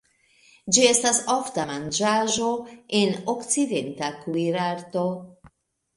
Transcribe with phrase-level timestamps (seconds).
[0.75, 2.49] Ĝi estas ofta manĝaĵo
[3.01, 5.05] en okcidenta kuirarto.